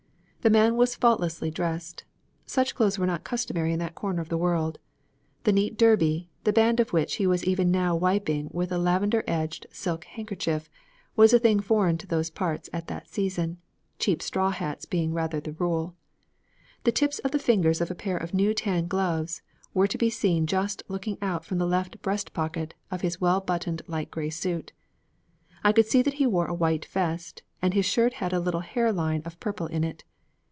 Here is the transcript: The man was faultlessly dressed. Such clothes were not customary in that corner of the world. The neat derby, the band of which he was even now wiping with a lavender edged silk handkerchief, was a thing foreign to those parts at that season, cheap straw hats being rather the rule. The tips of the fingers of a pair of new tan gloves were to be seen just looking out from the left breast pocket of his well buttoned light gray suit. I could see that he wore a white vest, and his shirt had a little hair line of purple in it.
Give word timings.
The 0.43 0.49
man 0.49 0.75
was 0.75 0.95
faultlessly 0.95 1.51
dressed. 1.51 2.03
Such 2.47 2.73
clothes 2.73 2.97
were 2.97 3.05
not 3.05 3.23
customary 3.23 3.73
in 3.73 3.77
that 3.77 3.93
corner 3.93 4.23
of 4.23 4.29
the 4.29 4.39
world. 4.39 4.79
The 5.43 5.51
neat 5.51 5.77
derby, 5.77 6.31
the 6.45 6.51
band 6.51 6.79
of 6.79 6.91
which 6.91 7.17
he 7.17 7.27
was 7.27 7.43
even 7.43 7.69
now 7.69 7.95
wiping 7.95 8.49
with 8.51 8.71
a 8.71 8.79
lavender 8.79 9.23
edged 9.27 9.67
silk 9.69 10.05
handkerchief, 10.05 10.67
was 11.15 11.31
a 11.31 11.37
thing 11.37 11.59
foreign 11.59 11.99
to 11.99 12.07
those 12.07 12.31
parts 12.31 12.71
at 12.73 12.87
that 12.87 13.07
season, 13.07 13.59
cheap 13.99 14.19
straw 14.23 14.49
hats 14.49 14.85
being 14.85 15.13
rather 15.13 15.39
the 15.39 15.51
rule. 15.53 15.95
The 16.85 16.91
tips 16.91 17.19
of 17.19 17.29
the 17.29 17.37
fingers 17.37 17.79
of 17.79 17.91
a 17.91 17.93
pair 17.93 18.17
of 18.17 18.33
new 18.33 18.55
tan 18.55 18.87
gloves 18.87 19.43
were 19.75 19.85
to 19.87 19.95
be 19.99 20.09
seen 20.09 20.47
just 20.47 20.81
looking 20.87 21.19
out 21.21 21.45
from 21.45 21.59
the 21.59 21.67
left 21.67 22.01
breast 22.01 22.33
pocket 22.33 22.73
of 22.89 23.01
his 23.01 23.21
well 23.21 23.41
buttoned 23.41 23.83
light 23.85 24.09
gray 24.09 24.31
suit. 24.31 24.73
I 25.63 25.71
could 25.71 25.85
see 25.85 26.01
that 26.01 26.15
he 26.15 26.25
wore 26.25 26.47
a 26.47 26.55
white 26.55 26.85
vest, 26.87 27.43
and 27.61 27.75
his 27.75 27.85
shirt 27.85 28.13
had 28.13 28.33
a 28.33 28.39
little 28.39 28.61
hair 28.61 28.91
line 28.91 29.21
of 29.23 29.39
purple 29.39 29.67
in 29.67 29.83
it. 29.83 30.03